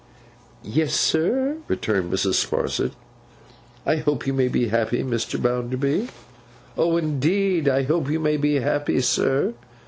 'Yes, 0.63 0.95
sir,' 0.95 1.57
returned 1.67 2.11
Mrs. 2.11 2.33
Sparsit. 2.43 2.93
'I 3.85 3.97
hope 3.97 4.25
you 4.25 4.33
may 4.33 4.47
be 4.47 4.69
happy, 4.69 5.03
Mr. 5.03 5.39
Bounderby. 5.39 6.07
Oh, 6.75 6.97
indeed 6.97 7.69
I 7.69 7.83
hope 7.83 8.09
you 8.09 8.19
may 8.19 8.37
be 8.37 8.55
happy, 8.55 8.99
sir! 9.01 9.53